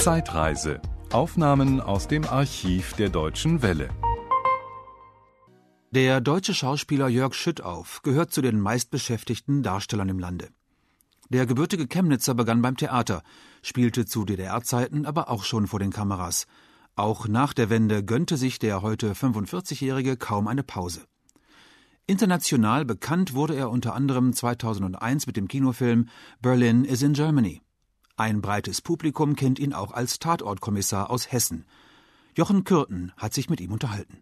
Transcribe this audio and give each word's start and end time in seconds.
Zeitreise. 0.00 0.80
Aufnahmen 1.12 1.78
aus 1.78 2.08
dem 2.08 2.24
Archiv 2.24 2.94
der 2.94 3.10
Deutschen 3.10 3.60
Welle. 3.60 3.90
Der 5.90 6.22
deutsche 6.22 6.54
Schauspieler 6.54 7.08
Jörg 7.08 7.34
Schüttauf 7.34 8.00
gehört 8.00 8.32
zu 8.32 8.40
den 8.40 8.58
meistbeschäftigten 8.58 9.62
Darstellern 9.62 10.08
im 10.08 10.18
Lande. 10.18 10.48
Der 11.28 11.44
gebürtige 11.44 11.86
Chemnitzer 11.86 12.32
begann 12.32 12.62
beim 12.62 12.78
Theater, 12.78 13.22
spielte 13.60 14.06
zu 14.06 14.24
DDR-Zeiten 14.24 15.04
aber 15.04 15.28
auch 15.28 15.44
schon 15.44 15.66
vor 15.66 15.80
den 15.80 15.92
Kameras. 15.92 16.46
Auch 16.96 17.28
nach 17.28 17.52
der 17.52 17.68
Wende 17.68 18.02
gönnte 18.02 18.38
sich 18.38 18.58
der 18.58 18.80
heute 18.80 19.12
45-Jährige 19.12 20.16
kaum 20.16 20.48
eine 20.48 20.62
Pause. 20.62 21.02
International 22.06 22.86
bekannt 22.86 23.34
wurde 23.34 23.54
er 23.54 23.68
unter 23.68 23.94
anderem 23.94 24.32
2001 24.32 25.26
mit 25.26 25.36
dem 25.36 25.46
Kinofilm 25.46 26.08
Berlin 26.40 26.86
is 26.86 27.02
in 27.02 27.12
Germany. 27.12 27.60
Ein 28.20 28.42
breites 28.42 28.82
Publikum 28.82 29.34
kennt 29.34 29.58
ihn 29.58 29.72
auch 29.72 29.92
als 29.92 30.18
Tatortkommissar 30.18 31.08
aus 31.08 31.32
Hessen. 31.32 31.64
Jochen 32.36 32.64
Kürten 32.64 33.12
hat 33.16 33.32
sich 33.32 33.48
mit 33.48 33.62
ihm 33.62 33.72
unterhalten. 33.72 34.18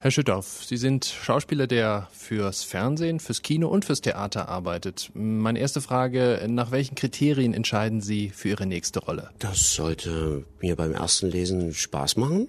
Herr 0.00 0.10
Schüttauf, 0.10 0.62
Sie 0.62 0.76
sind 0.76 1.06
Schauspieler, 1.06 1.66
der 1.66 2.08
fürs 2.12 2.62
Fernsehen, 2.62 3.20
fürs 3.20 3.40
Kino 3.40 3.68
und 3.68 3.86
fürs 3.86 4.02
Theater 4.02 4.50
arbeitet. 4.50 5.12
Meine 5.14 5.60
erste 5.60 5.80
Frage, 5.80 6.44
nach 6.46 6.72
welchen 6.72 6.94
Kriterien 6.94 7.54
entscheiden 7.54 8.02
Sie 8.02 8.28
für 8.28 8.50
Ihre 8.50 8.66
nächste 8.66 8.98
Rolle? 8.98 9.30
Das 9.38 9.76
sollte 9.76 10.44
mir 10.60 10.76
beim 10.76 10.92
ersten 10.92 11.30
Lesen 11.30 11.72
Spaß 11.72 12.18
machen. 12.18 12.48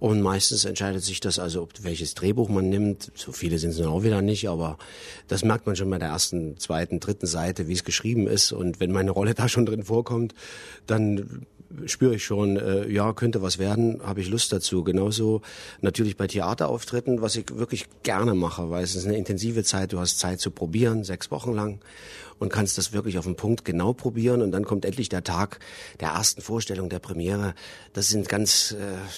Und 0.00 0.20
meistens 0.22 0.64
entscheidet 0.64 1.02
sich 1.02 1.20
das 1.20 1.38
also, 1.38 1.62
ob 1.62 1.72
welches 1.82 2.14
Drehbuch 2.14 2.48
man 2.48 2.68
nimmt. 2.68 3.10
So 3.14 3.32
viele 3.32 3.58
sind 3.58 3.70
es 3.70 3.78
dann 3.78 3.88
auch 3.88 4.04
wieder 4.04 4.22
nicht, 4.22 4.48
aber 4.48 4.78
das 5.26 5.44
merkt 5.44 5.66
man 5.66 5.74
schon 5.74 5.90
bei 5.90 5.98
der 5.98 6.08
ersten, 6.08 6.56
zweiten, 6.58 7.00
dritten 7.00 7.26
Seite, 7.26 7.66
wie 7.66 7.72
es 7.72 7.82
geschrieben 7.82 8.28
ist. 8.28 8.52
Und 8.52 8.78
wenn 8.78 8.92
meine 8.92 9.10
Rolle 9.10 9.34
da 9.36 9.48
schon 9.48 9.66
drin 9.66 9.82
vorkommt, 9.82 10.34
dann 10.86 11.46
spüre 11.84 12.14
ich 12.14 12.24
schon, 12.24 12.56
äh, 12.56 12.88
ja, 12.88 13.12
könnte 13.12 13.42
was 13.42 13.58
werden, 13.58 14.00
habe 14.02 14.20
ich 14.20 14.28
Lust 14.28 14.52
dazu. 14.52 14.84
Genauso 14.84 15.42
natürlich 15.80 16.16
bei 16.16 16.26
Theaterauftritten, 16.26 17.20
was 17.20 17.36
ich 17.36 17.56
wirklich 17.56 17.86
gerne 18.02 18.34
mache, 18.34 18.70
weil 18.70 18.84
es 18.84 18.94
ist 18.94 19.04
eine 19.04 19.16
intensive 19.16 19.64
Zeit, 19.64 19.92
du 19.92 19.98
hast 19.98 20.18
Zeit 20.18 20.40
zu 20.40 20.50
probieren, 20.50 21.04
sechs 21.04 21.30
Wochen 21.30 21.52
lang 21.52 21.80
und 22.38 22.52
kannst 22.52 22.78
das 22.78 22.92
wirklich 22.92 23.18
auf 23.18 23.24
den 23.24 23.36
Punkt 23.36 23.64
genau 23.64 23.92
probieren 23.92 24.42
und 24.42 24.52
dann 24.52 24.64
kommt 24.64 24.84
endlich 24.84 25.08
der 25.08 25.24
Tag 25.24 25.60
der 26.00 26.10
ersten 26.10 26.42
Vorstellung, 26.42 26.88
der 26.88 26.98
Premiere. 26.98 27.54
Das 27.92 28.08
sind 28.08 28.28
ganz 28.28 28.72
äh, 28.72 28.76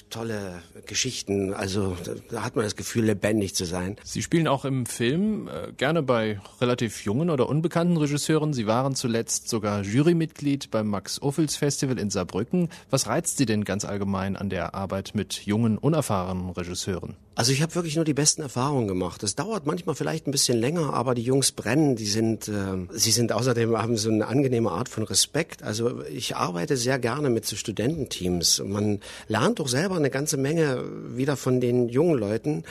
tolle 0.09 0.61
Geschichten, 0.85 1.53
also 1.53 1.95
da 2.29 2.43
hat 2.43 2.55
man 2.55 2.65
das 2.65 2.75
Gefühl, 2.75 3.05
lebendig 3.05 3.55
zu 3.55 3.65
sein. 3.65 3.97
Sie 4.03 4.21
spielen 4.21 4.47
auch 4.47 4.65
im 4.65 4.85
Film 4.85 5.47
äh, 5.47 5.71
gerne 5.73 6.03
bei 6.03 6.39
relativ 6.59 7.03
jungen 7.05 7.29
oder 7.29 7.49
unbekannten 7.49 7.97
Regisseuren. 7.97 8.53
Sie 8.53 8.67
waren 8.67 8.95
zuletzt 8.95 9.49
sogar 9.49 9.83
Jurymitglied 9.83 10.71
beim 10.71 10.87
Max 10.87 11.21
Ophüls 11.21 11.55
Festival 11.55 11.99
in 11.99 12.09
Saarbrücken. 12.09 12.69
Was 12.89 13.07
reizt 13.07 13.37
Sie 13.37 13.45
denn 13.45 13.63
ganz 13.63 13.85
allgemein 13.85 14.35
an 14.35 14.49
der 14.49 14.75
Arbeit 14.75 15.11
mit 15.13 15.45
jungen, 15.45 15.77
unerfahrenen 15.77 16.49
Regisseuren? 16.49 17.15
Also 17.33 17.53
ich 17.53 17.61
habe 17.61 17.73
wirklich 17.75 17.95
nur 17.95 18.05
die 18.05 18.13
besten 18.13 18.41
Erfahrungen 18.41 18.87
gemacht. 18.87 19.23
Es 19.23 19.35
dauert 19.35 19.65
manchmal 19.65 19.95
vielleicht 19.95 20.27
ein 20.27 20.31
bisschen 20.31 20.59
länger, 20.59 20.93
aber 20.93 21.15
die 21.15 21.23
Jungs 21.23 21.53
brennen. 21.53 21.95
Die 21.95 22.05
sind, 22.05 22.47
äh, 22.49 22.87
sie 22.91 23.10
sind 23.11 23.31
außerdem 23.31 23.77
haben 23.77 23.97
so 23.97 24.09
eine 24.09 24.27
angenehme 24.27 24.71
Art 24.71 24.89
von 24.89 25.03
Respekt. 25.03 25.63
Also 25.63 26.03
ich 26.03 26.35
arbeite 26.35 26.77
sehr 26.77 26.99
gerne 26.99 27.29
mit 27.29 27.45
so 27.45 27.55
Studententeams. 27.55 28.61
Man 28.65 28.99
lernt 29.27 29.59
doch 29.59 29.67
selber 29.67 29.95
eine 29.95 30.09
ganze 30.09 30.37
Menge 30.37 30.83
wieder 31.15 31.37
von 31.37 31.61
den 31.61 31.89
jungen 31.89 32.17
Leuten. 32.17 32.63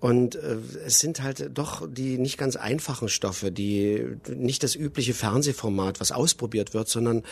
Und 0.00 0.36
äh, 0.36 0.56
es 0.86 1.00
sind 1.00 1.22
halt 1.22 1.50
doch 1.54 1.86
die 1.90 2.18
nicht 2.18 2.38
ganz 2.38 2.56
einfachen 2.56 3.08
Stoffe, 3.08 3.52
die 3.52 4.06
nicht 4.28 4.62
das 4.62 4.74
übliche 4.74 5.14
Fernsehformat, 5.14 6.00
was 6.00 6.12
ausprobiert 6.12 6.74
wird, 6.74 6.88
sondern 6.88 7.22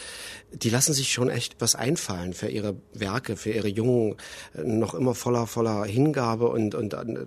die 0.53 0.71
lassen 0.71 0.93
sich 0.93 1.12
schon 1.12 1.31
echt 1.31 1.56
was 1.61 1.75
einfallen 1.75 2.34
für 2.34 2.49
ihre 2.49 2.77
Werke, 2.93 3.37
für 3.37 3.51
ihre 3.51 3.69
Jungen, 3.69 4.17
äh, 4.55 4.62
noch 4.62 4.95
immer 4.95 5.15
voller 5.15 5.47
voller 5.47 5.84
Hingabe 5.84 6.49
und 6.49 6.75
und, 6.75 6.95
und 6.95 7.17
äh, 7.17 7.27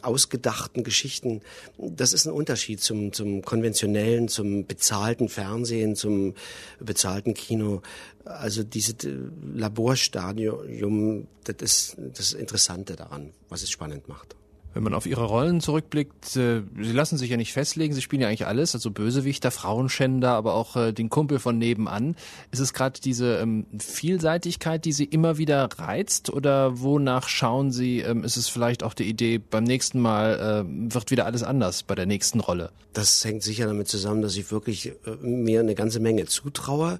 ausgedachten 0.00 0.84
Geschichten. 0.84 1.42
Das 1.78 2.12
ist 2.12 2.26
ein 2.26 2.32
Unterschied 2.32 2.80
zum, 2.80 3.12
zum 3.12 3.42
konventionellen, 3.42 4.28
zum 4.28 4.51
bezahlten 4.66 5.28
Fernsehen, 5.28 5.96
zum 5.96 6.34
bezahlten 6.80 7.34
Kino. 7.34 7.82
Also 8.24 8.62
dieses 8.62 9.04
äh, 9.04 9.16
Laborstadium, 9.54 11.26
das 11.44 11.56
ist 11.60 11.96
das 11.98 12.32
Interessante 12.32 12.96
daran, 12.96 13.32
was 13.48 13.62
es 13.62 13.70
spannend 13.70 14.08
macht. 14.08 14.36
Wenn 14.74 14.82
man 14.82 14.94
auf 14.94 15.06
ihre 15.06 15.24
Rollen 15.24 15.60
zurückblickt, 15.60 16.36
äh, 16.36 16.62
sie 16.80 16.92
lassen 16.92 17.18
sich 17.18 17.30
ja 17.30 17.36
nicht 17.36 17.52
festlegen, 17.52 17.94
sie 17.94 18.02
spielen 18.02 18.22
ja 18.22 18.28
eigentlich 18.28 18.46
alles, 18.46 18.74
also 18.74 18.90
Bösewichter, 18.90 19.50
Frauenschänder, 19.50 20.30
aber 20.30 20.54
auch 20.54 20.76
äh, 20.76 20.92
den 20.92 21.10
Kumpel 21.10 21.38
von 21.38 21.58
nebenan. 21.58 22.16
Ist 22.50 22.60
es 22.60 22.72
gerade 22.72 23.00
diese 23.00 23.36
ähm, 23.36 23.66
Vielseitigkeit, 23.78 24.84
die 24.84 24.92
sie 24.92 25.04
immer 25.04 25.38
wieder 25.38 25.68
reizt 25.76 26.30
oder 26.30 26.80
wonach 26.80 27.28
schauen 27.28 27.70
sie, 27.70 28.00
ähm, 28.00 28.24
ist 28.24 28.36
es 28.36 28.48
vielleicht 28.48 28.82
auch 28.82 28.94
die 28.94 29.04
Idee, 29.04 29.38
beim 29.38 29.64
nächsten 29.64 30.00
Mal 30.00 30.64
äh, 30.66 30.92
wird 30.94 31.10
wieder 31.10 31.26
alles 31.26 31.42
anders 31.42 31.82
bei 31.82 31.94
der 31.94 32.06
nächsten 32.06 32.40
Rolle? 32.40 32.70
Das 32.92 33.24
hängt 33.24 33.42
sicher 33.42 33.66
damit 33.66 33.88
zusammen, 33.88 34.20
dass 34.20 34.36
ich 34.36 34.50
wirklich 34.52 34.88
äh, 34.88 34.94
mir 35.20 35.60
eine 35.60 35.74
ganze 35.74 35.98
Menge 35.98 36.26
zutraue 36.26 36.98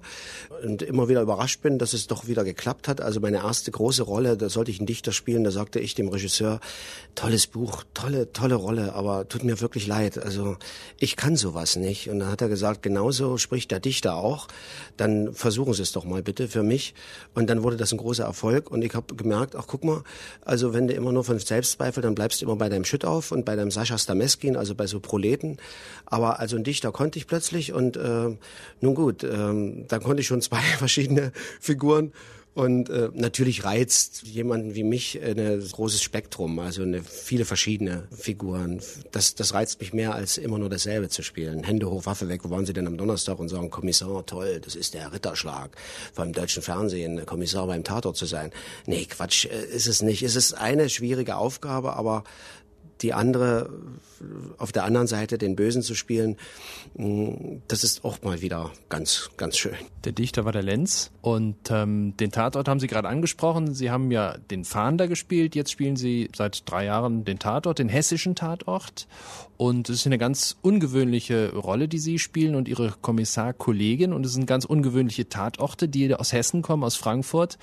und 0.63 0.81
immer 0.81 1.07
wieder 1.07 1.21
überrascht 1.21 1.61
bin, 1.61 1.77
dass 1.77 1.93
es 1.93 2.07
doch 2.07 2.27
wieder 2.27 2.43
geklappt 2.43 2.87
hat. 2.87 2.99
Also 2.99 3.19
meine 3.19 3.37
erste 3.37 3.71
große 3.71 4.03
Rolle, 4.03 4.37
da 4.37 4.49
sollte 4.49 4.71
ich 4.71 4.79
einen 4.79 4.87
Dichter 4.87 5.11
spielen, 5.11 5.43
da 5.43 5.51
sagte 5.51 5.79
ich 5.79 5.95
dem 5.95 6.07
Regisseur, 6.07 6.59
tolles 7.15 7.47
Buch, 7.47 7.62
Buch, 7.63 7.85
tolle, 7.93 8.33
tolle 8.33 8.55
Rolle, 8.55 8.93
aber 8.93 9.25
tut 9.29 9.45
mir 9.45 9.61
wirklich 9.61 9.87
leid. 9.87 10.17
Also 10.17 10.57
ich 10.99 11.15
kann 11.15 11.37
sowas 11.37 11.77
nicht. 11.77 12.09
Und 12.09 12.19
dann 12.19 12.29
hat 12.29 12.41
er 12.41 12.49
gesagt, 12.49 12.83
genauso 12.83 13.37
spricht 13.37 13.71
der 13.71 13.79
Dichter 13.79 14.17
auch. 14.17 14.49
Dann 14.97 15.33
versuchen 15.33 15.73
Sie 15.73 15.81
es 15.81 15.93
doch 15.93 16.03
mal 16.03 16.21
bitte 16.21 16.49
für 16.49 16.61
mich. 16.61 16.93
Und 17.33 17.49
dann 17.49 17.63
wurde 17.63 17.77
das 17.77 17.93
ein 17.93 17.99
großer 17.99 18.25
Erfolg. 18.25 18.69
Und 18.69 18.81
ich 18.81 18.93
habe 18.95 19.15
gemerkt, 19.15 19.55
ach 19.55 19.63
guck 19.65 19.85
mal, 19.85 20.03
also 20.43 20.73
wenn 20.73 20.89
du 20.89 20.93
immer 20.93 21.13
nur 21.13 21.23
von 21.23 21.39
Selbstzweifel, 21.39 22.03
dann 22.03 22.15
bleibst 22.15 22.41
du 22.41 22.45
immer 22.45 22.57
bei 22.57 22.67
deinem 22.67 22.83
Schüttauf 22.83 23.31
und 23.31 23.45
bei 23.45 23.55
deinem 23.55 23.71
Sascha 23.71 23.97
Stameskin, 23.97 24.57
also 24.57 24.75
bei 24.75 24.85
so 24.85 24.99
Proleten. 24.99 25.55
Aber 26.05 26.41
also 26.41 26.57
ein 26.57 26.65
Dichter 26.65 26.91
konnte 26.91 27.17
ich 27.17 27.27
plötzlich 27.27 27.71
und 27.71 27.95
äh, 27.95 28.35
nun 28.81 28.95
gut, 28.95 29.23
äh, 29.23 29.29
dann 29.87 30.03
konnte 30.03 30.19
ich 30.19 30.27
schon 30.27 30.41
zwei 30.41 30.59
verschiedene 30.77 31.31
Figuren 31.61 32.11
und 32.53 32.89
äh, 32.89 33.09
natürlich 33.13 33.63
reizt 33.63 34.23
jemanden 34.23 34.75
wie 34.75 34.83
mich 34.83 35.19
ein 35.23 35.37
großes 35.71 36.03
Spektrum, 36.03 36.59
also 36.59 36.83
eine, 36.83 37.01
viele 37.03 37.45
verschiedene 37.45 38.07
Figuren. 38.15 38.79
Das, 39.11 39.33
das 39.33 39.53
reizt 39.53 39.79
mich 39.79 39.91
mehr, 39.93 40.13
als 40.13 40.37
immer 40.37 40.59
nur 40.59 40.69
dasselbe 40.69 41.09
zu 41.09 41.23
spielen. 41.23 41.63
Hände 41.63 41.89
hoch, 41.89 42.05
Waffe 42.05 42.29
weg, 42.29 42.41
wo 42.43 42.51
waren 42.51 42.65
Sie 42.65 42.73
denn 42.73 42.85
am 42.85 42.97
Donnerstag 42.97 43.39
und 43.39 43.49
sagen, 43.49 43.71
Kommissar, 43.71 44.25
toll, 44.25 44.61
das 44.63 44.75
ist 44.75 44.93
der 44.93 45.11
Ritterschlag 45.11 45.75
beim 46.13 46.31
deutschen 46.31 46.61
Fernsehen, 46.61 47.25
Kommissar 47.25 47.65
beim 47.65 47.83
Tatort 47.83 48.17
zu 48.17 48.27
sein. 48.27 48.51
Nee, 48.85 49.05
Quatsch, 49.05 49.45
äh, 49.45 49.65
ist 49.75 49.87
es 49.87 50.03
nicht. 50.03 50.21
Es 50.21 50.35
ist 50.35 50.53
eine 50.53 50.89
schwierige 50.89 51.37
Aufgabe, 51.37 51.93
aber 51.93 52.23
die 53.03 53.13
andere, 53.13 53.69
auf 54.57 54.71
der 54.71 54.85
anderen 54.85 55.07
Seite 55.07 55.37
den 55.37 55.55
Bösen 55.55 55.81
zu 55.81 55.93
spielen, 55.93 56.37
mm, 56.95 57.57
das 57.67 57.83
ist 57.83 58.03
auch 58.03 58.21
mal 58.23 58.41
wieder 58.41 58.71
ganz, 58.89 59.29
ganz 59.37 59.57
schön. 59.57 59.75
Der 60.05 60.13
Dichter 60.13 60.45
war 60.45 60.51
der 60.51 60.63
Lenz 60.63 61.11
und 61.21 61.55
ähm, 61.69 62.15
den 62.17 62.31
Tatort 62.31 62.67
haben 62.67 62.79
Sie 62.79 62.87
gerade 62.87 63.09
angesprochen. 63.09 63.73
Sie 63.73 63.91
haben 63.91 64.11
ja 64.11 64.37
den 64.37 64.63
Fahnder 64.65 65.07
gespielt, 65.07 65.55
jetzt 65.55 65.71
spielen 65.71 65.95
Sie 65.95 66.29
seit 66.35 66.69
drei 66.69 66.85
Jahren 66.85 67.25
den 67.25 67.39
Tatort, 67.39 67.79
den 67.79 67.89
hessischen 67.89 68.35
Tatort. 68.35 69.07
Und 69.57 69.89
es 69.89 69.99
ist 69.99 70.05
eine 70.07 70.17
ganz 70.17 70.57
ungewöhnliche 70.61 71.55
Rolle, 71.55 71.87
die 71.87 71.99
Sie 71.99 72.19
spielen 72.19 72.55
und 72.55 72.67
Ihre 72.67 72.93
Kommissarkollegin. 73.01 74.11
Und 74.11 74.25
es 74.25 74.33
sind 74.33 74.47
ganz 74.47 74.65
ungewöhnliche 74.65 75.29
Tatorte, 75.29 75.87
die 75.87 76.13
aus 76.13 76.33
Hessen 76.33 76.61
kommen, 76.61 76.83
aus 76.83 76.95
Frankfurt. 76.95 77.57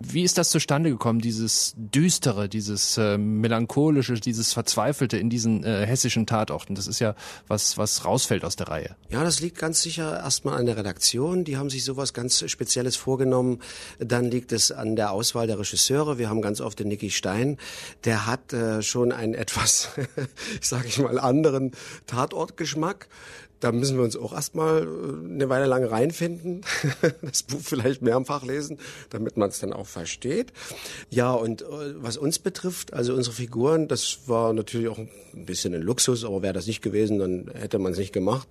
Wie 0.00 0.22
ist 0.22 0.38
das 0.38 0.50
zustande 0.50 0.90
gekommen, 0.90 1.20
dieses 1.20 1.74
Düstere, 1.76 2.48
dieses 2.48 2.98
äh, 2.98 3.18
Melancholische, 3.18 4.14
dieses 4.14 4.52
Verzweifelte 4.52 4.83
in 5.18 5.30
diesen 5.30 5.64
äh, 5.64 5.86
hessischen 5.86 6.26
Tatorten? 6.26 6.74
Das 6.74 6.86
ist 6.86 7.00
ja 7.00 7.14
was, 7.48 7.78
was 7.78 8.04
rausfällt 8.04 8.44
aus 8.44 8.56
der 8.56 8.68
Reihe. 8.68 8.96
Ja, 9.10 9.22
das 9.22 9.40
liegt 9.40 9.58
ganz 9.58 9.82
sicher 9.82 10.18
erstmal 10.18 10.58
an 10.58 10.66
der 10.66 10.76
Redaktion. 10.76 11.44
Die 11.44 11.56
haben 11.56 11.70
sich 11.70 11.84
sowas 11.84 12.12
ganz 12.12 12.44
Spezielles 12.50 12.96
vorgenommen. 12.96 13.60
Dann 13.98 14.30
liegt 14.30 14.52
es 14.52 14.72
an 14.72 14.96
der 14.96 15.12
Auswahl 15.12 15.46
der 15.46 15.58
Regisseure. 15.58 16.18
Wir 16.18 16.28
haben 16.28 16.42
ganz 16.42 16.60
oft 16.60 16.78
den 16.78 16.88
Nicky 16.88 17.10
Stein. 17.10 17.58
Der 18.04 18.26
hat 18.26 18.52
äh, 18.52 18.82
schon 18.82 19.12
ein 19.12 19.34
etwas, 19.34 19.90
sage 20.60 20.88
ich 20.88 20.98
mal, 20.98 21.18
an 21.18 21.18
anderen 21.18 21.72
Tatortgeschmack. 22.06 23.08
Da 23.64 23.72
müssen 23.72 23.96
wir 23.96 24.04
uns 24.04 24.14
auch 24.14 24.34
erstmal 24.34 24.82
äh, 24.82 25.32
eine 25.32 25.48
Weile 25.48 25.64
lang 25.64 25.86
reinfinden, 25.86 26.60
das 27.22 27.44
Buch 27.44 27.60
vielleicht 27.62 28.02
mehrfach 28.02 28.44
lesen, 28.44 28.78
damit 29.08 29.38
man 29.38 29.48
es 29.48 29.58
dann 29.58 29.72
auch 29.72 29.86
versteht. 29.86 30.52
Ja, 31.08 31.32
und 31.32 31.62
äh, 31.62 31.64
was 31.96 32.18
uns 32.18 32.38
betrifft, 32.38 32.92
also 32.92 33.14
unsere 33.14 33.34
Figuren, 33.34 33.88
das 33.88 34.18
war 34.26 34.52
natürlich 34.52 34.88
auch 34.88 34.98
ein 34.98 35.08
bisschen 35.46 35.72
ein 35.74 35.80
Luxus, 35.80 36.26
aber 36.26 36.42
wäre 36.42 36.52
das 36.52 36.66
nicht 36.66 36.82
gewesen, 36.82 37.18
dann 37.18 37.50
hätte 37.54 37.78
man 37.78 37.92
es 37.92 37.98
nicht 37.98 38.12
gemacht. 38.12 38.48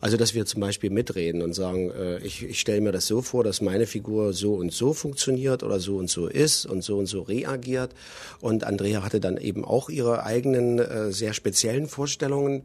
Also, 0.00 0.16
dass 0.16 0.34
wir 0.34 0.46
zum 0.46 0.62
Beispiel 0.62 0.90
mitreden 0.90 1.42
und 1.42 1.52
sagen, 1.52 1.92
äh, 1.92 2.18
ich, 2.26 2.42
ich 2.42 2.58
stelle 2.58 2.80
mir 2.80 2.90
das 2.90 3.06
so 3.06 3.22
vor, 3.22 3.44
dass 3.44 3.60
meine 3.60 3.86
Figur 3.86 4.32
so 4.32 4.54
und 4.54 4.72
so 4.72 4.94
funktioniert 4.94 5.62
oder 5.62 5.78
so 5.78 5.96
und 5.96 6.10
so 6.10 6.26
ist 6.26 6.66
und 6.66 6.82
so 6.82 6.98
und 6.98 7.06
so 7.06 7.22
reagiert. 7.22 7.92
Und 8.40 8.64
Andrea 8.64 9.04
hatte 9.04 9.20
dann 9.20 9.36
eben 9.36 9.64
auch 9.64 9.90
ihre 9.90 10.24
eigenen 10.24 11.12
sehr 11.12 11.34
speziellen 11.34 11.86
Vorstellungen. 11.86 12.64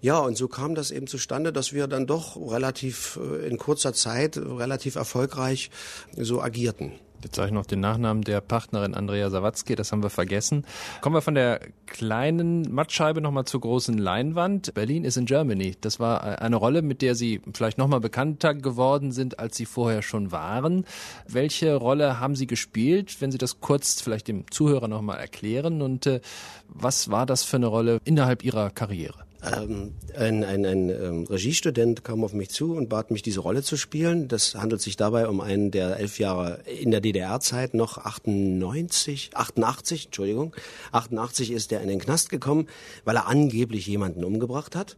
Ja, 0.00 0.18
und 0.18 0.36
so 0.36 0.48
kam 0.48 0.74
das 0.74 0.90
eben 0.90 1.06
zustande 1.06 1.25
zustande, 1.26 1.52
dass 1.52 1.72
wir 1.72 1.88
dann 1.88 2.06
doch 2.06 2.36
relativ 2.36 3.18
äh, 3.20 3.48
in 3.48 3.58
kurzer 3.58 3.92
Zeit 3.92 4.36
relativ 4.36 4.94
erfolgreich 4.94 5.70
so 6.16 6.40
agierten. 6.40 6.92
Jetzt 7.20 7.34
sage 7.34 7.48
ich 7.48 7.52
noch 7.52 7.66
den 7.66 7.80
Nachnamen 7.80 8.22
der 8.22 8.40
Partnerin 8.40 8.94
Andrea 8.94 9.28
Sawatzki, 9.28 9.74
das 9.74 9.90
haben 9.90 10.04
wir 10.04 10.10
vergessen. 10.10 10.64
Kommen 11.00 11.16
wir 11.16 11.22
von 11.22 11.34
der 11.34 11.58
kleinen 11.86 12.72
Mattscheibe 12.72 13.20
nochmal 13.20 13.44
zur 13.44 13.62
großen 13.62 13.98
Leinwand. 13.98 14.72
Berlin 14.74 15.04
is 15.04 15.16
in 15.16 15.26
Germany. 15.26 15.74
Das 15.80 15.98
war 15.98 16.40
eine 16.40 16.54
Rolle, 16.54 16.82
mit 16.82 17.02
der 17.02 17.16
Sie 17.16 17.40
vielleicht 17.52 17.78
nochmal 17.78 17.98
bekannter 17.98 18.54
geworden 18.54 19.10
sind, 19.10 19.40
als 19.40 19.56
Sie 19.56 19.66
vorher 19.66 20.02
schon 20.02 20.30
waren. 20.30 20.84
Welche 21.26 21.74
Rolle 21.74 22.20
haben 22.20 22.36
Sie 22.36 22.46
gespielt, 22.46 23.20
wenn 23.20 23.32
Sie 23.32 23.38
das 23.38 23.60
kurz 23.60 24.00
vielleicht 24.00 24.28
dem 24.28 24.48
Zuhörer 24.48 24.86
nochmal 24.86 25.18
erklären? 25.18 25.82
Und 25.82 26.06
äh, 26.06 26.20
was 26.68 27.10
war 27.10 27.26
das 27.26 27.42
für 27.42 27.56
eine 27.56 27.66
Rolle 27.66 27.98
innerhalb 28.04 28.44
Ihrer 28.44 28.70
Karriere? 28.70 29.25
Ähm, 29.54 29.94
ein, 30.16 30.44
ein, 30.44 30.66
ein 30.66 30.88
ähm, 30.88 31.24
Regiestudent 31.24 32.04
kam 32.04 32.24
auf 32.24 32.32
mich 32.32 32.50
zu 32.50 32.74
und 32.74 32.88
bat 32.88 33.10
mich, 33.10 33.22
diese 33.22 33.40
Rolle 33.40 33.62
zu 33.62 33.76
spielen. 33.76 34.28
Das 34.28 34.54
handelt 34.54 34.80
sich 34.80 34.96
dabei 34.96 35.28
um 35.28 35.40
einen, 35.40 35.70
der 35.70 35.98
elf 35.98 36.18
Jahre 36.18 36.60
in 36.64 36.90
der 36.90 37.00
DDR-Zeit 37.00 37.74
noch 37.74 37.98
98, 37.98 39.30
88, 39.34 40.06
Entschuldigung, 40.06 40.54
88 40.92 41.52
ist 41.52 41.72
er 41.72 41.80
in 41.80 41.88
den 41.88 42.00
Knast 42.00 42.30
gekommen, 42.30 42.66
weil 43.04 43.16
er 43.16 43.26
angeblich 43.26 43.86
jemanden 43.86 44.24
umgebracht 44.24 44.74
hat. 44.74 44.96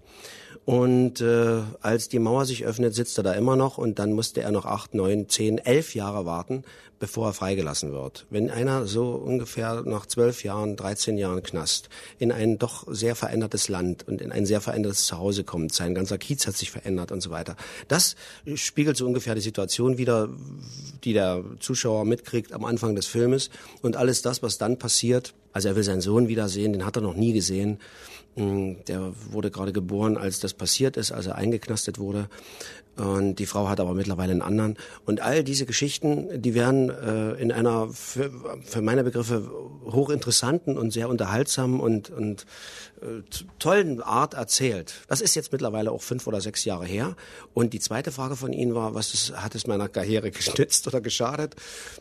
Und 0.65 1.23
äh, 1.23 1.63
als 1.81 2.11
die 2.11 2.19
Mauer 2.19 2.45
sich 2.45 2.67
öffnet, 2.67 2.95
sitzt 2.95 3.17
er 3.19 3.25
da 3.25 3.33
immer 3.33 3.57
noch 3.57 3.79
und 3.79 3.99
dann 3.99 4.13
musste 4.13 4.43
er 4.43 4.51
noch 4.51 4.67
acht, 4.67 4.95
neun, 4.95 5.29
zehn, 5.29 5.57
elf 5.57 5.95
Jahre 5.95 6.27
warten, 6.27 6.63
bevor 6.99 7.29
er 7.29 7.33
freigelassen 7.33 7.93
wird. 7.93 8.27
Wenn 8.29 8.51
einer 8.51 8.87
so 8.87 9.13
ungefähr 9.13 9.83
nach 9.87 10.05
zwölf 10.05 10.45
Jahren, 10.45 10.77
dreizehn 10.77 11.17
Jahren 11.17 11.43
Knast 11.43 11.89
in 12.19 12.33
ein 12.33 12.59
doch 12.59 12.85
sehr 12.89 13.15
verändertes 13.15 13.69
Land 13.69 14.07
und 14.07 14.21
in 14.21 14.33
ein 14.33 14.38
sehr 14.47 14.61
verändertes 14.61 15.07
Zuhause 15.07 15.45
kommt, 15.45 15.73
sein 15.73 15.95
ganzer 15.95 16.19
Kiez 16.19 16.47
hat 16.47 16.57
sich 16.57 16.71
verändert 16.71 17.13
und 17.13 17.21
so 17.21 17.31
weiter. 17.31 17.57
Das 17.89 18.17
spiegelt 18.55 18.97
so 18.97 19.07
ungefähr 19.07 19.35
die 19.35 19.41
Situation 19.41 19.99
wider, 19.99 20.29
die 21.05 21.13
der 21.13 21.45
Zuschauer 21.61 22.05
mitkriegt 22.05 22.53
am 22.53 22.65
Anfang 22.65 22.95
des 22.95 23.07
Filmes 23.07 23.51
und 23.83 23.97
alles 23.97 24.23
das, 24.23 24.43
was 24.43 24.59
dann 24.59 24.79
passiert. 24.79 25.35
Also 25.53 25.69
er 25.69 25.77
will 25.77 25.83
seinen 25.83 26.01
Sohn 26.01 26.29
wiedersehen, 26.29 26.73
den 26.73 26.85
hat 26.85 26.97
er 26.97 27.03
noch 27.03 27.15
nie 27.15 27.33
gesehen. 27.33 27.79
Mm, 28.37 28.75
der 28.87 29.13
wurde 29.31 29.51
gerade 29.51 29.73
geboren, 29.73 30.17
als 30.17 30.39
das 30.39 30.55
passiert 30.55 30.97
ist, 30.97 31.11
als 31.11 31.27
er 31.27 31.35
eingeknastet 31.35 31.99
wurde. 31.99 32.29
Und 32.99 33.37
die 33.37 33.47
Frau 33.47 33.69
hat 33.69 33.79
aber 33.79 33.95
mittlerweile 33.95 34.33
einen 34.33 34.43
anderen. 34.43 34.77
Und 35.05 35.21
all 35.21 35.45
diese 35.45 35.67
Geschichten, 35.67 36.43
die 36.43 36.55
werden 36.55 36.91
äh, 36.91 37.35
in 37.35 37.53
einer 37.53 37.89
für, 37.89 38.31
für 38.65 38.83
meine 38.83 39.05
Begriffe 39.05 39.49
hochinteressanten 39.85 40.77
und 40.77 40.93
sehr 40.93 41.09
unterhaltsamen 41.09 41.79
und, 41.79 42.11
und 42.11 42.45
äh, 43.01 43.23
tollen 43.61 44.03
Art 44.03 44.35
erzählt. 44.35 44.95
Das 45.07 45.21
ist 45.21 45.37
jetzt 45.37 45.53
mittlerweile 45.53 45.93
auch 45.93 46.03
fünf 46.03 46.27
oder 46.27 46.41
sechs 46.41 46.65
Jahre 46.65 46.87
her. 46.87 47.15
Und 47.55 47.73
die 47.73 47.79
zweite 47.79 48.11
Frage 48.11 48.35
von 48.35 48.53
Ihnen 48.53 48.75
war, 48.75 48.95
was 48.95 49.15
ist, 49.15 49.37
hat 49.37 49.55
es 49.55 49.69
meiner 49.69 49.89
Karriere 49.89 50.31
gestützt 50.33 50.89
oder 50.89 51.01
geschadet? 51.01 51.55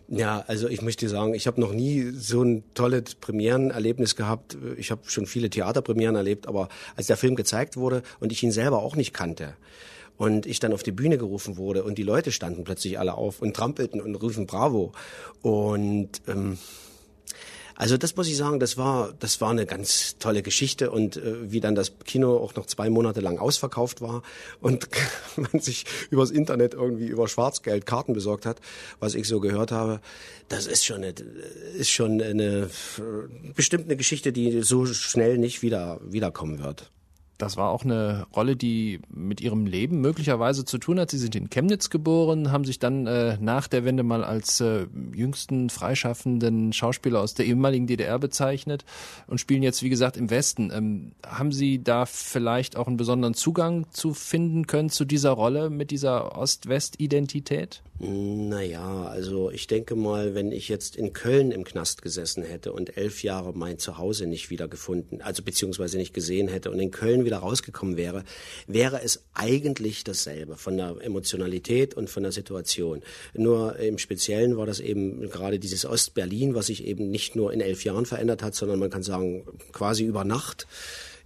Ja, 0.08 0.44
also 0.48 0.68
ich 0.68 0.82
möchte 0.82 1.08
sagen, 1.10 1.36
ich 1.36 1.46
habe 1.46 1.62
noch 1.62 1.74
nie 1.74 2.12
so 2.12 2.42
ein 2.42 2.64
tolles 2.74 3.14
Premierenerlebnis 3.22 4.16
gehabt. 4.16 4.58
Ich 4.78 4.90
habe 4.90 5.02
schon 5.06 5.28
viele 5.28 5.52
Theaterpremieren 5.52 6.16
erlebt, 6.16 6.48
aber 6.48 6.70
als 6.96 7.06
der 7.06 7.18
Film 7.18 7.36
gezeigt 7.36 7.78
wurde 7.78 8.02
und 8.20 8.32
ich 8.32 8.42
ihn 8.42 8.52
selber 8.52 8.80
auch 8.80 8.96
nicht 8.96 9.14
kannte, 9.14 9.54
und 10.18 10.46
ich 10.46 10.60
dann 10.60 10.74
auf 10.74 10.84
die 10.84 10.92
Bühne 10.92 11.18
gerufen 11.18 11.58
wurde 11.58 11.84
und 11.84 11.98
die 11.98 12.04
Leute 12.04 12.32
standen 12.32 12.64
plötzlich 12.64 13.00
alle 13.00 13.16
auf 13.16 13.42
und 13.42 13.56
trampelten 13.56 14.02
und 14.02 14.16
riefen 14.16 14.48
Bravo. 14.48 14.92
Und 15.42 16.22
ähm, 16.28 16.58
also 17.80 17.96
das 17.96 18.16
muss 18.16 18.28
ich 18.28 18.36
sagen, 18.36 18.60
das 18.60 18.76
war 18.78 19.14
das 19.20 19.40
war 19.40 19.52
eine 19.52 19.68
ganz 19.68 20.18
tolle 20.18 20.42
Geschichte 20.42 20.90
und 20.90 21.18
äh, 21.18 21.52
wie 21.52 21.60
dann 21.60 21.76
das 21.76 22.00
Kino 22.06 22.38
auch 22.38 22.56
noch 22.56 22.66
zwei 22.66 22.90
Monate 22.90 23.22
lang 23.22 23.38
ausverkauft 23.38 24.02
war 24.02 24.24
und 24.62 24.90
man 25.36 25.62
sich 25.62 25.86
übers 26.10 26.32
Internet 26.32 26.74
irgendwie 26.74 27.06
über 27.06 27.28
Schwarzgeld 27.28 27.86
Karten 27.86 28.14
besorgt 28.14 28.48
hat, 28.48 28.60
was 29.00 29.14
ich 29.14 29.28
so 29.28 29.40
gehört 29.40 29.72
habe, 29.72 30.02
das 30.50 30.66
ist 30.66 30.86
schon 30.86 31.04
eine, 31.04 31.14
ist 31.78 31.92
schon 31.92 32.20
eine 32.20 32.68
bestimmt 33.56 33.86
eine 33.86 33.96
Geschichte, 33.96 34.34
die 34.34 34.64
so 34.64 34.88
schnell 34.88 35.38
nicht 35.38 35.62
wieder 35.62 36.02
wiederkommen 36.04 36.64
wird. 36.64 36.92
Das 37.38 37.56
war 37.56 37.70
auch 37.70 37.84
eine 37.84 38.26
Rolle, 38.36 38.56
die 38.56 39.00
mit 39.10 39.42
ihrem 39.42 39.66
Leben 39.66 40.02
möglicherweise 40.02 40.66
zu 40.66 40.78
tun 40.78 41.00
hat. 41.00 41.12
Sie 41.12 41.18
sind 41.18 41.36
in 41.36 41.50
Chemnitz 41.50 41.90
geboren, 41.90 42.52
haben 42.52 42.66
sich 42.66 42.80
dann 42.80 43.06
äh, 43.06 43.38
nach 43.40 43.68
der 43.68 43.86
Wende 43.86 44.04
mal 44.04 44.24
als 44.24 44.60
äh, 44.60 44.88
jüngsten 45.14 45.70
freischaffenden 45.70 46.74
Schauspieler 46.74 47.22
aus 47.22 47.36
der 47.36 47.46
ehemaligen 47.46 47.86
DDR 47.86 48.18
bezeichnet 48.18 48.86
und 49.28 49.40
spielen 49.40 49.62
jetzt, 49.62 49.84
wie 49.84 49.90
gesagt, 49.90 50.18
im 50.18 50.30
Westen. 50.30 50.72
Ähm, 50.74 51.12
haben 51.26 51.52
Sie 51.52 51.84
da 51.84 52.06
vielleicht 52.06 52.76
auch 52.76 52.88
einen 52.88 52.98
besonderen 52.98 53.36
Zugang 53.36 53.86
zu 53.92 54.14
finden 54.14 54.66
können 54.66 54.90
zu 54.90 55.06
dieser 55.06 55.32
Rolle 55.32 55.70
mit 55.70 55.92
dieser 55.92 56.38
Ost-West-Identität? 56.38 57.84
Naja, 58.00 59.08
also 59.08 59.50
ich 59.50 59.66
denke 59.66 59.96
mal, 59.96 60.36
wenn 60.36 60.52
ich 60.52 60.70
jetzt 60.70 60.96
in 60.96 61.14
Köln 61.14 61.50
im 61.50 61.64
Knast 61.64 62.04
gesessen 62.04 62.44
hätte 62.44 62.72
und 62.72 62.96
elf 62.96 63.24
Jahre 63.24 63.54
mein 63.54 63.80
Zuhause 63.80 64.28
nicht 64.28 64.52
wiedergefunden, 64.52 65.22
also 65.22 65.42
beziehungsweise 65.42 65.98
nicht 65.98 66.14
gesehen 66.14 66.48
hätte 66.48 66.70
und 66.70 66.80
in 66.80 66.92
Köln 66.92 67.26
wieder 67.28 67.38
rausgekommen 67.38 67.98
wäre, 67.98 68.24
wäre 68.66 69.04
es 69.04 69.24
eigentlich 69.36 70.04
dasselbe 70.04 70.56
von 70.56 70.78
der 70.78 70.96
Emotionalität 71.02 71.94
und 71.94 72.10
von 72.10 72.24
der 72.24 72.32
Situation. 72.32 73.04
Nur 73.36 73.78
im 73.78 74.00
Speziellen 74.00 74.58
war 74.58 74.66
das 74.66 74.80
eben 74.80 75.30
gerade 75.30 75.60
dieses 75.60 75.86
Ostberlin, 75.86 76.56
was 76.56 76.68
sich 76.68 76.84
eben 76.86 77.12
nicht 77.12 77.36
nur 77.36 77.54
in 77.54 77.62
elf 77.62 77.84
Jahren 77.84 78.08
verändert 78.08 78.42
hat, 78.42 78.56
sondern 78.56 78.80
man 78.80 78.90
kann 78.90 79.04
sagen 79.04 79.46
quasi 79.72 80.04
über 80.04 80.24
Nacht. 80.24 80.66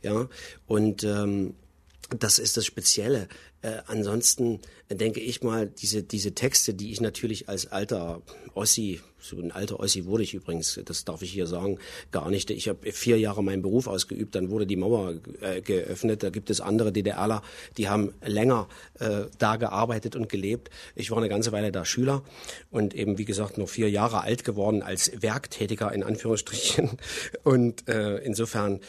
Ja, 0.04 0.28
und 0.68 1.04
ähm, 1.04 1.54
das 2.18 2.40
ist 2.40 2.58
das 2.58 2.66
Spezielle. 2.66 3.28
Äh, 3.62 3.78
ansonsten 3.88 4.60
denke 4.90 5.20
ich 5.20 5.44
mal, 5.44 5.68
diese, 5.68 6.04
diese 6.04 6.34
Texte, 6.34 6.74
die 6.74 6.92
ich 6.92 7.00
natürlich 7.00 7.48
als 7.48 7.68
alter 7.72 8.22
Ossi, 8.54 9.00
so 9.20 9.38
ein 9.38 9.52
alter 9.52 9.80
Ossi 9.80 10.06
wurde 10.06 10.24
ich 10.24 10.34
übrigens, 10.34 10.80
das 10.84 11.06
darf 11.06 11.22
ich 11.22 11.32
hier 11.32 11.46
sagen, 11.46 11.78
gar 12.12 12.30
nicht. 12.30 12.50
Ich 12.50 12.68
habe 12.68 12.92
vier 12.92 13.20
Jahre 13.20 13.44
meinen 13.44 13.62
Beruf 13.62 13.88
ausgeübt, 13.88 14.34
dann 14.34 14.50
wurde 14.50 14.66
die 14.66 14.76
Mauer 14.76 15.20
äh, 15.42 15.62
geöffnet. 15.62 16.24
Da 16.24 16.32
gibt 16.32 16.50
es 16.50 16.60
andere 16.60 16.92
DDRler, 16.92 17.44
die 17.78 17.88
haben 17.88 18.14
länger 18.26 18.68
äh, 19.00 19.26
da 19.38 19.58
gearbeitet 19.58 20.16
und 20.16 20.28
gelebt. 20.28 20.72
Ich 20.96 21.12
war 21.12 21.20
eine 21.20 21.30
ganze 21.30 21.52
Weile 21.52 21.72
da 21.72 21.86
Schüler 21.86 22.24
und 22.72 22.96
eben, 22.96 23.18
wie 23.18 23.26
gesagt, 23.26 23.58
noch 23.58 23.70
vier 23.70 23.90
Jahre 23.90 24.22
alt 24.22 24.44
geworden 24.44 24.82
als 24.82 25.22
Werktätiger 25.22 25.92
in 25.94 26.04
Anführungsstrichen. 26.04 26.90
Und 27.44 27.88
äh, 27.88 28.18
insofern 28.18 28.82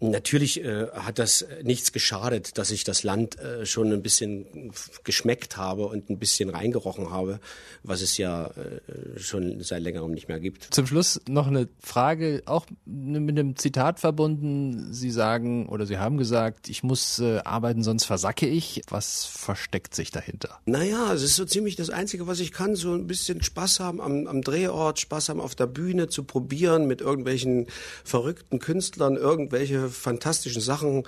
Natürlich 0.00 0.64
äh, 0.64 0.86
hat 0.92 1.18
das 1.18 1.46
nichts 1.62 1.92
geschadet, 1.92 2.56
dass 2.56 2.70
ich 2.70 2.84
das 2.84 3.02
Land 3.02 3.38
äh, 3.38 3.66
schon 3.66 3.92
ein 3.92 4.02
bisschen 4.02 4.72
geschmeckt 5.04 5.58
habe 5.58 5.86
und 5.86 6.08
ein 6.08 6.18
bisschen 6.18 6.48
reingerochen 6.48 7.10
habe, 7.10 7.38
was 7.82 8.00
es 8.00 8.16
ja 8.16 8.46
äh, 8.46 9.18
schon 9.18 9.62
seit 9.62 9.82
längerem 9.82 10.12
nicht 10.12 10.28
mehr 10.28 10.40
gibt. 10.40 10.68
Zum 10.70 10.86
Schluss 10.86 11.20
noch 11.28 11.48
eine 11.48 11.68
Frage, 11.80 12.42
auch 12.46 12.64
mit 12.86 13.38
einem 13.38 13.56
Zitat 13.56 14.00
verbunden. 14.00 14.92
Sie 14.94 15.10
sagen 15.10 15.68
oder 15.68 15.84
Sie 15.84 15.98
haben 15.98 16.16
gesagt, 16.16 16.70
ich 16.70 16.82
muss 16.82 17.18
äh, 17.18 17.40
arbeiten, 17.44 17.82
sonst 17.82 18.06
versacke 18.06 18.46
ich. 18.46 18.80
Was 18.88 19.26
versteckt 19.26 19.94
sich 19.94 20.10
dahinter? 20.10 20.60
Naja, 20.64 21.12
es 21.12 21.22
ist 21.22 21.36
so 21.36 21.44
ziemlich 21.44 21.76
das 21.76 21.90
Einzige, 21.90 22.26
was 22.26 22.40
ich 22.40 22.52
kann, 22.52 22.74
so 22.74 22.94
ein 22.94 23.06
bisschen 23.06 23.42
Spaß 23.42 23.80
haben 23.80 24.00
am, 24.00 24.26
am 24.26 24.40
Drehort, 24.40 24.98
Spaß 24.98 25.28
haben 25.28 25.40
auf 25.40 25.54
der 25.54 25.66
Bühne, 25.66 26.08
zu 26.08 26.24
probieren 26.24 26.86
mit 26.86 27.02
irgendwelchen 27.02 27.66
verrückten 28.02 28.60
Künstlern, 28.60 29.16
irgendwelche 29.16 29.89
fantastischen 29.90 30.62
Sachen 30.62 31.04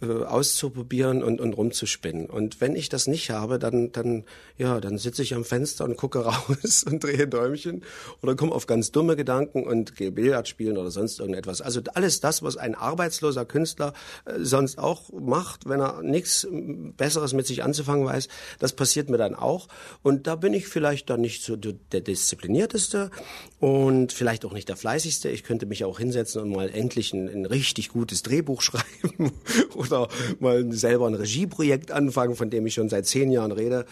äh, 0.00 0.06
auszuprobieren 0.06 1.22
und, 1.22 1.40
und 1.40 1.52
rumzuspinnen. 1.52 2.26
Und 2.26 2.60
wenn 2.60 2.76
ich 2.76 2.88
das 2.88 3.06
nicht 3.06 3.30
habe, 3.30 3.58
dann, 3.58 3.92
dann, 3.92 4.24
ja, 4.56 4.80
dann 4.80 4.98
sitze 4.98 5.22
ich 5.22 5.34
am 5.34 5.44
Fenster 5.44 5.84
und 5.84 5.96
gucke 5.96 6.18
raus 6.24 6.84
und 6.84 7.04
drehe 7.04 7.28
Däumchen 7.28 7.84
oder 8.22 8.34
komme 8.36 8.52
auf 8.52 8.66
ganz 8.66 8.92
dumme 8.92 9.16
Gedanken 9.16 9.64
und 9.64 9.96
gehe 9.96 10.12
Billard 10.12 10.48
spielen 10.48 10.78
oder 10.78 10.90
sonst 10.90 11.20
irgendetwas. 11.20 11.60
Also 11.60 11.80
alles 11.94 12.20
das, 12.20 12.42
was 12.42 12.56
ein 12.56 12.74
arbeitsloser 12.74 13.44
Künstler 13.44 13.92
äh, 14.24 14.34
sonst 14.40 14.78
auch 14.78 15.10
macht, 15.12 15.68
wenn 15.68 15.80
er 15.80 16.02
nichts 16.02 16.46
Besseres 16.50 17.32
mit 17.32 17.46
sich 17.46 17.62
anzufangen 17.62 18.04
weiß, 18.04 18.28
das 18.58 18.72
passiert 18.72 19.10
mir 19.10 19.18
dann 19.18 19.34
auch. 19.34 19.68
Und 20.02 20.26
da 20.26 20.36
bin 20.36 20.54
ich 20.54 20.68
vielleicht 20.68 21.10
dann 21.10 21.20
nicht 21.20 21.42
so 21.42 21.56
der 21.56 22.00
disziplinierteste 22.00 23.10
und 23.58 24.12
vielleicht 24.12 24.44
auch 24.44 24.52
nicht 24.52 24.68
der 24.68 24.76
fleißigste. 24.76 25.28
Ich 25.28 25.44
könnte 25.44 25.66
mich 25.66 25.84
auch 25.84 25.98
hinsetzen 25.98 26.42
und 26.42 26.50
mal 26.50 26.70
endlich 26.70 27.12
ein, 27.12 27.28
ein 27.28 27.46
richtig 27.46 27.88
gutes 27.90 28.19
Drehbuch 28.22 28.62
schreiben 28.62 29.32
oder 29.74 30.08
mal 30.38 30.72
selber 30.72 31.06
ein 31.06 31.14
Regieprojekt 31.14 31.90
anfangen, 31.90 32.36
von 32.36 32.50
dem 32.50 32.66
ich 32.66 32.74
schon 32.74 32.88
seit 32.88 33.06
zehn 33.06 33.30
Jahren 33.30 33.52
rede. 33.52 33.86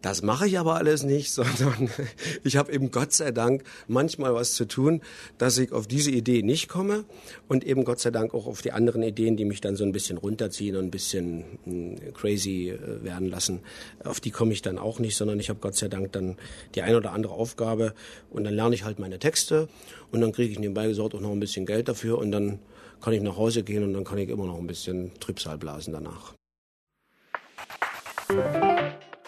Das 0.00 0.22
mache 0.22 0.46
ich 0.46 0.58
aber 0.58 0.76
alles 0.76 1.02
nicht, 1.02 1.32
sondern 1.32 1.90
ich 2.44 2.56
habe 2.56 2.72
eben 2.72 2.90
Gott 2.90 3.12
sei 3.12 3.32
Dank 3.32 3.64
manchmal 3.88 4.34
was 4.34 4.54
zu 4.54 4.66
tun, 4.66 5.02
dass 5.38 5.58
ich 5.58 5.72
auf 5.72 5.86
diese 5.86 6.10
Idee 6.10 6.42
nicht 6.42 6.68
komme 6.68 7.04
und 7.48 7.64
eben 7.64 7.84
Gott 7.84 7.98
sei 8.00 8.10
Dank 8.10 8.34
auch 8.34 8.46
auf 8.46 8.62
die 8.62 8.72
anderen 8.72 9.02
Ideen, 9.02 9.36
die 9.36 9.44
mich 9.44 9.60
dann 9.60 9.76
so 9.76 9.84
ein 9.84 9.92
bisschen 9.92 10.18
runterziehen 10.18 10.76
und 10.76 10.84
ein 10.84 10.90
bisschen 10.90 11.44
hm, 11.64 12.14
crazy 12.14 12.70
äh, 12.70 13.02
werden 13.02 13.28
lassen. 13.28 13.60
Auf 14.04 14.20
die 14.20 14.30
komme 14.30 14.52
ich 14.52 14.62
dann 14.62 14.78
auch 14.78 14.98
nicht, 14.98 15.16
sondern 15.16 15.40
ich 15.40 15.48
habe 15.48 15.58
Gott 15.60 15.74
sei 15.74 15.88
Dank 15.88 16.12
dann 16.12 16.36
die 16.74 16.82
eine 16.82 16.96
oder 16.96 17.12
andere 17.12 17.32
Aufgabe 17.32 17.94
und 18.30 18.44
dann 18.44 18.54
lerne 18.54 18.74
ich 18.74 18.84
halt 18.84 18.98
meine 18.98 19.18
Texte 19.18 19.68
und 20.12 20.20
dann 20.20 20.32
kriege 20.32 20.52
ich 20.52 20.58
nebenbei 20.58 20.86
gesagt 20.86 21.14
auch 21.14 21.20
noch 21.20 21.32
ein 21.32 21.40
bisschen 21.40 21.66
Geld 21.66 21.88
dafür 21.88 22.18
und 22.18 22.30
dann 22.30 22.60
kann 23.00 23.12
ich 23.12 23.22
nach 23.22 23.36
Hause 23.36 23.62
gehen 23.62 23.84
und 23.84 23.92
dann 23.92 24.04
kann 24.04 24.18
ich 24.18 24.28
immer 24.28 24.46
noch 24.46 24.58
ein 24.58 24.66
bisschen 24.66 25.12
Trübsal 25.20 25.58
blasen 25.58 25.92
danach. 25.92 26.34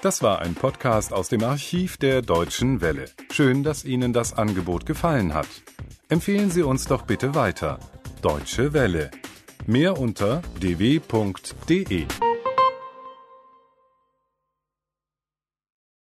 Das 0.02 0.22
war 0.22 0.40
ein 0.40 0.54
Podcast 0.54 1.12
aus 1.12 1.28
dem 1.28 1.42
Archiv 1.44 1.96
der 1.96 2.22
Deutschen 2.22 2.80
Welle. 2.80 3.06
Schön, 3.30 3.62
dass 3.62 3.84
Ihnen 3.84 4.12
das 4.12 4.32
Angebot 4.32 4.86
gefallen 4.86 5.34
hat. 5.34 5.48
Empfehlen 6.08 6.50
Sie 6.50 6.62
uns 6.62 6.86
doch 6.86 7.02
bitte 7.02 7.34
weiter. 7.34 7.78
Deutsche 8.22 8.72
Welle. 8.72 9.10
Mehr 9.66 9.98
unter 9.98 10.42
dw.de. 10.60 12.06